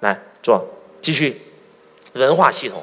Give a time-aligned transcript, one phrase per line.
[0.00, 0.66] 来坐，
[1.00, 1.40] 继续。
[2.14, 2.82] 文化系统，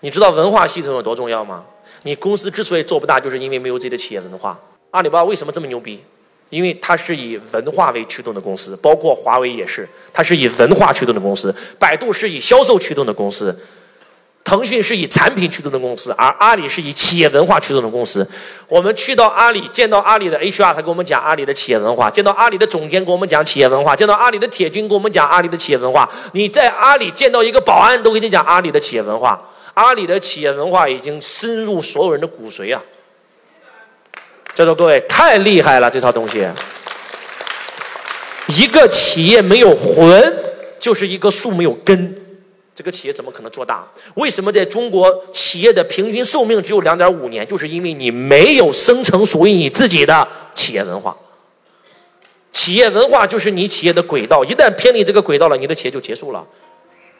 [0.00, 1.64] 你知道文化系统有多重要吗？
[2.02, 4.60] 你公司之所以做不大，就是因为没有自己的企业文化。
[4.90, 6.02] 阿里巴巴为什么这么牛逼？
[6.50, 11.54] 因为它是以文化为驱动的公司，包括华为也是，它是以文化驱动的公司。
[11.78, 13.58] 百度是以销售驱动的公司。
[14.52, 18.28] 腾讯是以产品驱动的公司，而阿里是以企业文化驱动的公司。
[18.68, 26.06] 我们去到阿里，见到阿里的 HR，他给我们讲阿里的企业文化；见到阿里的总监，给我们讲企业文化；见到阿里的铁军，给我们讲阿里的企业文化。
[26.32, 29.40] 你在阿里见到一个保安，都给你讲阿里的企业文化。
[29.72, 32.82] 阿里的企业文化已经深入所有人的骨髓啊！
[34.52, 36.46] 在座各位，太厉害了，这套东西。
[38.48, 40.36] 一个企业没有魂，
[40.78, 42.18] 就是一个树没有根。
[42.74, 43.86] 这个企业怎么可能做大？
[44.14, 47.46] 为什么在中国企业的平均寿命只有两点五年？
[47.46, 51.16] 就是因为你没有生成属于你自己的企业文化。
[52.50, 56.44] 企业文化就是你企业的轨道，一旦偏离这个轨道了，你的企业就结束了。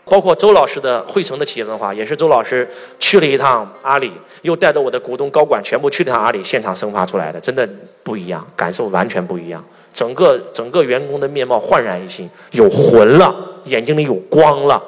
[0.04, 7.68] 包括周老师的汇成的企业文化，也是周老师去了一趟阿里，又带着我的股东高管全部去了趟阿里，现场生发出来的，真的
[8.02, 9.64] 不一样，感受完全不一样。
[9.94, 13.34] 整个整个员工的面貌焕然一新，有魂了，
[13.66, 14.82] 眼睛里有光了。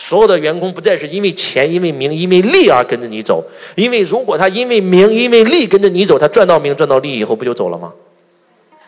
[0.00, 7.92] 所有的员工不再是因为钱、因为名、因为利而跟着你走，因为如果他因为名、因为利跟着你走，他赚到名、赚到利以后不就走了吗？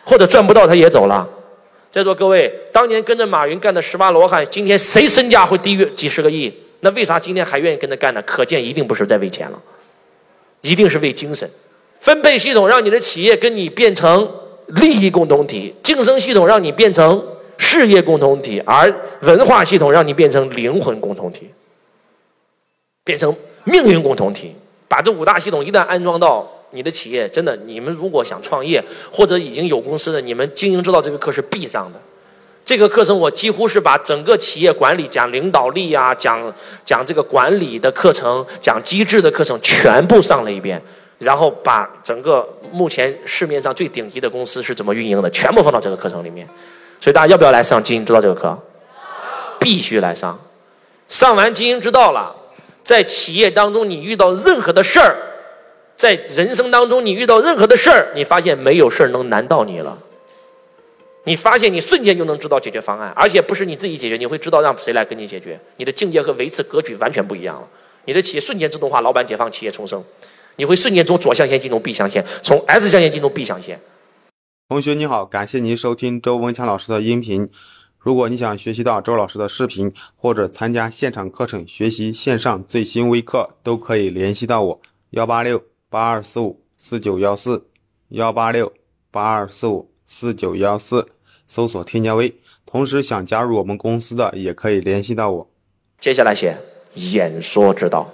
[0.05, 1.27] 或者赚不到他也走了。
[1.91, 6.51] 在座各位，当年跟着马云干的十八罗汉，今天谁身价会低于几十个亿？
[6.79, 8.21] 那为啥今天还愿意跟着干呢？
[8.21, 9.61] 可见一定不是在为钱了，
[10.61, 11.47] 一定是为精神。
[11.99, 14.25] 分配系统让你的企业跟你变成
[14.67, 17.21] 利益共同体，晋升系统让你变成。
[17.63, 21.47] 事业共同体，而文化系统让你变成灵魂共同体，
[23.03, 23.33] 变成
[23.65, 24.55] 命运共同体。
[24.87, 31.99] 把这五大系统一旦安装到你的企业，真的，你们如果想创业或者已经有公司的，你们经营之道这个课是必上的。
[32.65, 36.51] 这个课程我几乎是把整个企业管理讲领导力啊，讲
[36.83, 40.81] 讲这个管理的课程，讲机制的课程全部上了一遍，
[41.19, 46.47] 然后把整个目前市面上最顶级的公司是怎么运营的，全部放到这个课程里面。
[47.01, 48.57] 所以大家要不要来上经营之道这个课？
[49.59, 50.39] 必须来上。
[51.09, 52.33] 上完经营之道了，
[52.83, 55.17] 在企业当中你遇到任何的事儿，
[55.97, 59.97] 在人生当中你遇到任何的事儿，你发现没有事儿能难到你了。
[61.23, 65.59] 你发现你瞬间就能知道解决方案，而且不是你自己解决，你会知道让谁来跟你解决。
[65.77, 67.67] 你的境界和维持格局完全不一样了。
[68.05, 70.03] 你的企业瞬间自动化，老板解放，企业重生。
[70.55, 73.79] 你会瞬间从左象限进入 B 象限，从 S 象限进入 B 象限。
[74.71, 77.49] 同学你好，感谢您收听周文强老师的音频。
[77.99, 87.65] 如果你想学习到周老师的视频，或者参加现场课程学习线上最新微课，都可以联系到我：幺八六八二四五四九幺四，
[88.07, 88.71] 幺八六
[89.11, 91.05] 八二四五四九幺四，
[91.45, 92.33] 搜索添加微。
[92.65, 95.49] 同时想加入我们公司的，也可以联系到我。
[95.99, 96.55] 接下来写
[96.93, 98.09] 演说之道。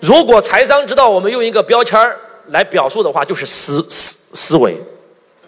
[0.00, 2.18] 如果财商之道，我们用一个标签儿。
[2.48, 4.76] 来表述的话就是思思思维，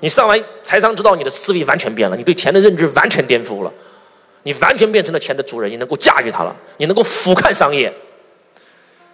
[0.00, 3.72] 你上完财商之道，你的思维完全变了，你对钱的认知完全颠覆了，
[4.44, 7.92] 你完全变成了钱的主人，你能够驾驭它了，你能够俯瞰商业。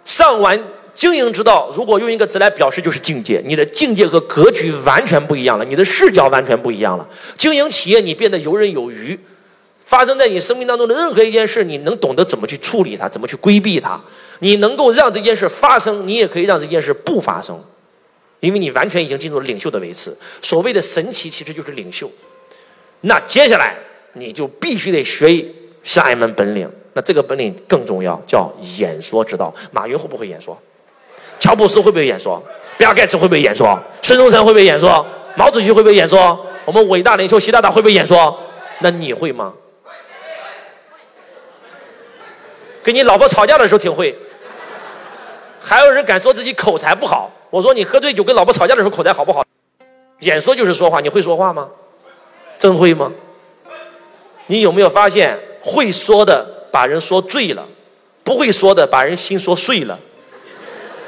[0.05, 0.61] 上完
[0.93, 7.07] 经营之道，如果用一个词来表示，就是境界，你的境界和格局完全不一样了，你的视角完全不一样了。
[7.37, 9.19] 经营企业，你变得游刃有余，
[9.85, 13.99] 发生在你生命当中的任何一件事，你能懂得怎么去处理它，怎么去规避它，
[14.39, 17.59] 你能够让这件事发生，你也可以让这件事不发生。
[18.43, 22.11] 因为你完全已经进入了领袖的维持，所谓的神奇其实就是领袖。
[22.99, 23.73] 那接下来
[24.15, 25.45] 你就必须得学
[25.81, 29.53] 下一门本领，那这个本领更重要，叫演说之道。
[29.71, 30.61] 马云会不会演说？
[31.39, 32.43] 乔布斯会不会演说？
[32.77, 33.81] 比尔盖茨会不会演说？
[34.01, 35.05] 孙中山会不会演说？
[35.37, 36.37] 毛主席会不会演说？
[36.65, 38.37] 我们伟大领袖习大大会不会演说？
[38.79, 39.53] 那你会吗？
[42.83, 44.13] 跟你老婆吵架的时候挺会，
[45.61, 47.32] 还有人敢说自己口才不好。
[47.53, 49.45] 我说你喝醉酒跟老婆吵架的时候口才好不好？
[50.21, 51.69] 演说就是说话，你会说话吗？
[52.57, 53.11] 真会吗？
[54.47, 57.63] 你有没有发现会说的把人说醉了，
[58.23, 59.99] 不会说的把人心说碎了？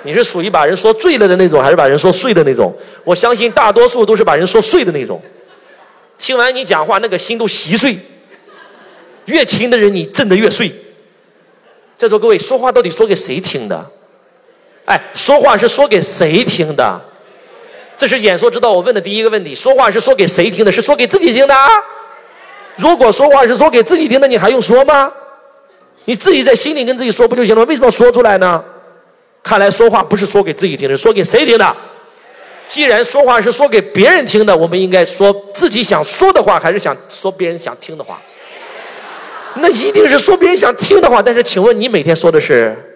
[0.03, 2.71] 你是属于把人说醉了的那种，还是把人说碎的那种？
[3.03, 5.19] 我相信大多数都是把人说碎的那种。
[6.19, 7.97] 听完你讲话，那个心都稀碎。
[9.25, 10.71] 越亲的人，你震得越碎。
[11.97, 13.89] 在座各位，说话到底说给谁听的？
[14.85, 17.01] 哎，说话是说给谁听的？
[17.97, 18.71] 这是演说之道。
[18.71, 20.71] 我问的第一个问题：说话是说给谁听的？
[20.71, 21.55] 是说给自己听的？
[22.75, 25.11] 如果说话是说给自己听的，你还用说吗？
[26.05, 27.65] 你自己在心里跟自己说不就行了？
[27.65, 28.63] 为什么要说出来呢？
[29.41, 31.75] 看来说话不是说给自己听的，是说给谁听的？
[32.67, 38.21] 既然说话是说给别人听的，我们应该说自己想说的话，还是想说别人想听的话？
[39.55, 41.21] 那一定是说别人想听的话。
[41.21, 42.94] 但是，请问你每天说的是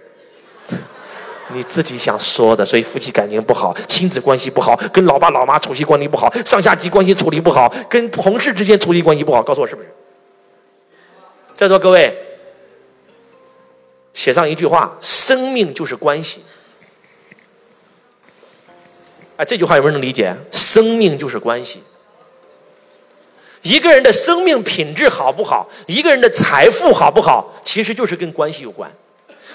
[1.52, 9.42] 你自己想说的，所以夫妻感情不好，亲子关系不好，跟老爸老妈处系关系不好，上下级关系处理不好，跟同事之间处理关系不好。
[9.42, 9.90] 告诉我是不是？
[11.56, 12.16] 在座各位，
[14.14, 16.44] 写上一句话：生命就是关系。
[19.38, 20.36] 哎，这句话有没有人能理解？
[20.52, 21.82] 生命就是关系。
[23.62, 28.90] 一个人的生命品质好不好，一个人的财富好不好，其实就是跟关系有关。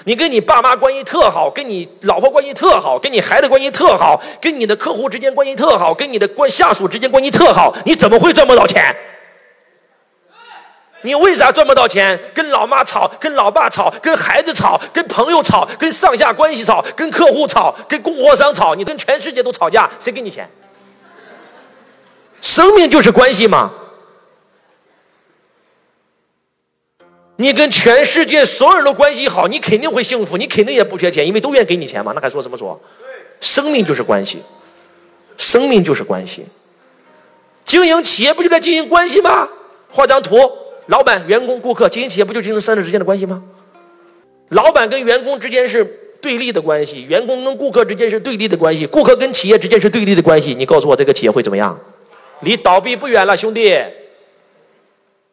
[0.03, 8.95] 你跟你爸妈关系特好，跟你老婆关系特好，跟你孩子关系特好，跟你的客户之间关系特好，跟你的关下属之间关系特好，你怎么会赚不到钱？
[11.01, 12.19] 你为啥赚不到钱？
[12.33, 20.49] 跟老妈吵，跟老爸吵，跟孩子吵，跟朋友吵，跟上下关系吵，跟客户吵，跟供货商吵，你跟全世界都吵架，谁给你钱？
[22.41, 23.71] 生命就是关系嘛。
[27.37, 32.13] 你跟全世界所有人的关系好，你肯定会幸福，你肯定也不缺钱，因为都愿意给你钱嘛。
[32.15, 32.79] 那还说什么说？
[33.41, 34.39] 生命就是关系，
[35.37, 36.45] 生命就是关系。
[37.65, 39.49] 经营企业不就在经营关系吗？
[39.89, 40.37] 画张图。
[40.87, 43.43] 老板、员工、顾客，经营企业不就经营三者之间的关系吗？
[44.49, 45.83] 老板跟员工之间是
[46.21, 50.53] 对立的关系，员工跟顾客之间是对立的关系，顾客跟企业之间是对立的关系。
[50.53, 51.77] 你告诉我，这个企业会怎么样？
[52.41, 53.75] 离倒闭不远了，兄弟。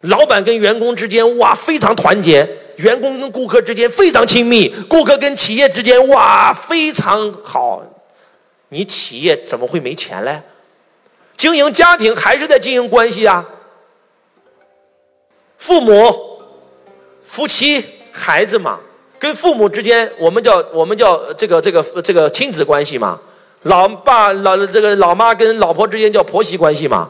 [0.02, 7.82] 老板跟员工之间哇非常团结，员工跟顾客之间非常亲密，顾客跟企业之间哇非常好。
[8.68, 10.42] 你企业怎么会没钱嘞？
[11.36, 13.44] 经营家庭还是在经营关系啊？
[15.58, 16.40] 父母、
[17.22, 18.80] 夫妻、孩子嘛，
[19.18, 23.20] 跟父母之间，我们叫我们叫这个这个这个亲子关系嘛。
[23.62, 27.08] 老爸老这个老妈跟老婆之间叫婆媳关系嘛。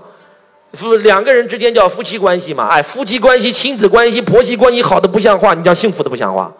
[0.74, 2.66] 夫两个人之间叫夫妻关系嘛。
[2.68, 6.52] 哎，夫妻关系、亲子关系、婆媳关系好的不像话，你讲幸福的不像话。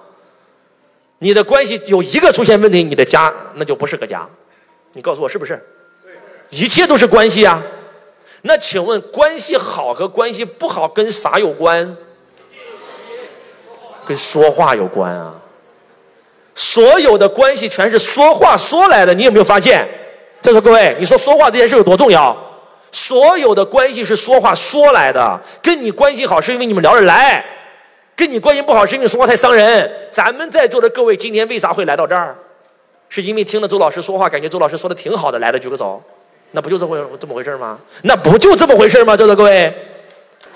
[1.19, 4.29] 你的关系有一个出现问题，你的家那就不是个家。
[4.93, 5.63] 你告诉我是不是？
[6.51, 7.63] 一切都是关系啊。
[8.43, 11.97] 那请问，关系好和关系不好跟啥有关？
[14.05, 15.33] 跟说话有关啊！
[16.57, 19.89] 所有的关系全是说话说来的，你有没有发现？
[20.41, 22.37] 在座各位，你说说话这件事有多重要？
[22.93, 27.45] 所有的关系是说话说来的，跟你关系好是因为你们聊得来，
[28.15, 29.91] 跟你关系不好是因为说话太伤人。
[30.13, 32.37] 咱们在座的各位今天为啥会来到这儿？
[33.09, 36.03] 是因为听了周老师说话，感觉周老师说的挺好的，来的举个手。
[36.53, 37.79] 那不就这回这么回事吗？
[38.03, 39.17] 那不就这么回事吗？
[39.17, 39.75] 在座各位，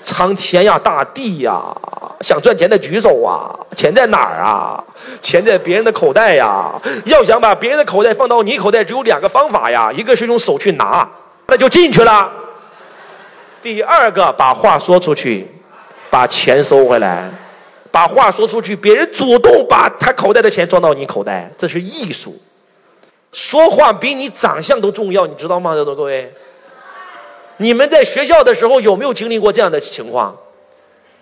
[0.03, 1.75] 苍天呀，大地呀，
[2.21, 3.49] 想赚钱的举手啊！
[3.75, 4.83] 钱在哪儿啊？
[5.21, 6.71] 钱在别人的口袋呀！
[7.05, 11.07] 要想把别人的口袋放到你口袋，只有两个方法呀：一个是用手去拿，
[11.47, 12.29] 那就进去了；
[13.61, 15.47] 第二个，把话说出去，
[16.09, 17.29] 把钱收回来。
[17.89, 22.37] 把话说出去，别人主动把他口袋的钱装到你口袋，这是艺术。
[23.31, 25.73] 说话比你长相都重要，你知道吗？
[25.75, 26.31] 在座各位，
[27.57, 30.35] 你们在学校的时候有没有经历过这样的情况？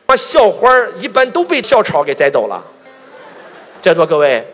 [0.06, 2.62] 把校花一般都被校草给摘走了。
[3.80, 4.46] 在座各位，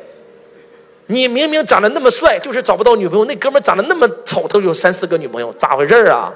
[1.12, 3.26] 你明明长得那么帅，就是找不到女朋友。
[3.26, 6.32] 那哥们长得那么丑，都有三四个女朋友，咋回事啊？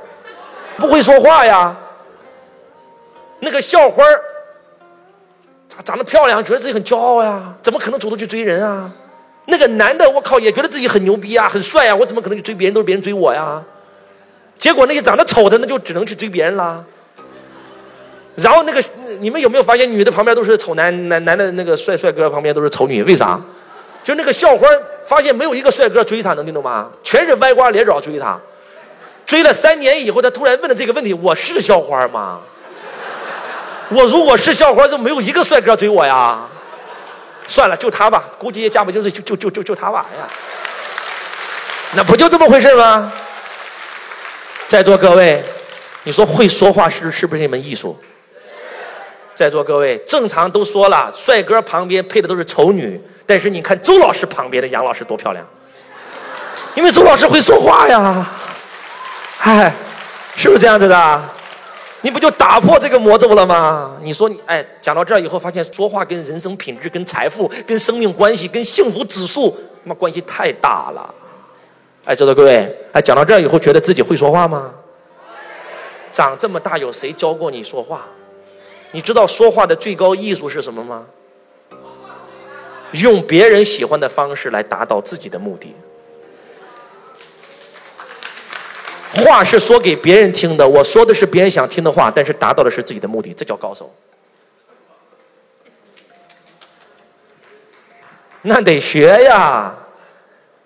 [0.75, 1.73] 不会说话呀？
[3.39, 4.03] 那个校花
[5.69, 7.55] 长长得漂亮，觉得自己很骄傲呀？
[7.61, 8.91] 怎么可能主动去追人啊？
[9.45, 12.73] 那个男的，我靠，也觉得自己很牛逼啊，很帅啊，我怎么可能去追别人？
[12.73, 13.63] 都是别人追我呀。
[14.57, 16.83] 结果那些长得丑的，那就只能去追别人啦。
[18.35, 18.83] 然后那个，
[19.21, 23.01] 你们有没有发现，女的旁边都是丑男，男男的那个帅帅哥旁边都是丑女？
[23.03, 23.39] 为啥？
[24.05, 24.67] 就那个校花
[25.03, 26.91] 发现没有一个帅哥追她，能听懂吗？
[27.03, 28.39] 全是歪瓜裂枣追她。
[29.25, 32.39] 追了三年以后，她突然问了这个问题：我是校花吗？
[33.89, 36.47] 我如果是校花，就没有一个帅哥追我呀？
[37.47, 40.27] 算了，就他吧，估计也嫁不进去就就就就就他吧呀？
[41.95, 43.11] 那不就这么回事吗？
[44.67, 45.43] 在座各位，
[46.03, 47.99] 你说会说话是是不是一门艺术？
[49.33, 55.45] 在座各位，正常都说了，帅哥旁边配的都是丑女，但是你看周老师旁边的杨老师多漂亮，
[56.75, 58.29] 因为周老师会说话呀，
[59.39, 59.73] 哎，
[60.35, 61.21] 是不是这样子的？
[62.01, 63.97] 你不就打破这个魔咒了吗？
[64.03, 69.49] 你说你哎，讲到这儿以后，发现说话跟人生品质、跟财富、跟生命关系、跟幸福指数，
[69.83, 71.11] 他妈关系太大了。
[72.03, 74.71] 哎，在座各位，哎，讲到这儿以后，觉得自己会说话吗？
[76.11, 78.01] 长这么大，有谁教过你说话？
[78.91, 81.05] 你知道说话的最高艺术是什么吗？
[83.01, 85.75] 用别人喜欢的方式来达到自己的目的。
[89.23, 93.93] 话是说给别人听的，我说的是别人想听的话，但是达到的是自己的目的，这叫高手。
[98.41, 99.73] 那得学呀，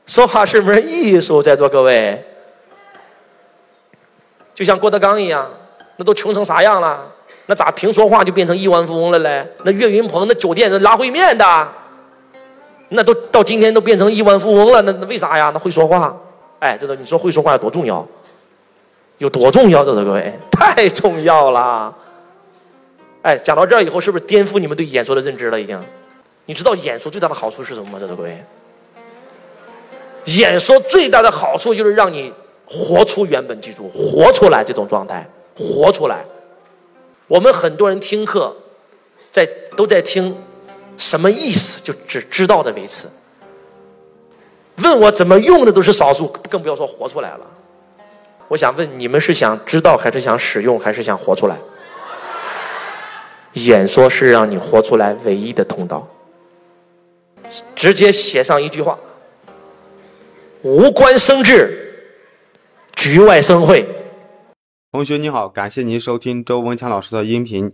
[0.06, 2.26] 说话是门艺术，在座各位。
[4.54, 5.50] 就像郭德纲一样，
[5.96, 7.10] 那都穷成啥样了？
[7.46, 9.48] 那咋凭说话就变成亿万富翁了嘞？
[9.64, 11.74] 那岳云鹏那酒店那拉烩面的，
[12.90, 15.52] 那都到今天都变成亿万富翁了，那那为啥呀？
[15.54, 16.16] 那会说话，
[16.60, 18.06] 哎，这个你说会说话有多重要？
[19.20, 19.84] 有多重要？
[19.84, 21.96] 这是各位， 太重要了。
[23.22, 25.60] 哎，讲到这儿以后，是不是颠覆你们对演说的认知了？
[25.60, 25.80] 已经，
[26.46, 27.98] 你知道演说最大的好处是什么吗？
[28.00, 28.44] 这是各位，
[30.26, 32.34] 演说最大的好处就是让你。
[32.72, 35.28] 活出原本记住，活出来这种状态，
[35.58, 36.24] 活出来。
[37.26, 38.56] 我们很多人听课，
[39.32, 39.44] 在
[39.76, 40.38] 都在听，
[41.00, 41.80] 什么意思？
[41.82, 43.10] 就只知道的为此。
[44.84, 47.48] 问我怎么用的都是少数，更不要说活出来了。
[48.50, 51.58] 我想问你们是想知道还是想使用还是想活出来？
[53.54, 56.08] 演说是让你活出来唯一的通道。
[57.76, 59.00] 直接写上一句话：
[60.62, 61.86] 无关生智。
[62.96, 63.88] 局外生慧，
[64.92, 67.74] 同学你好，感谢您收听周文强老师的音频。